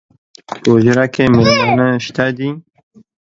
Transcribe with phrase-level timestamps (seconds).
[0.47, 2.49] پۀ حجره کې میلمانۀ شته دي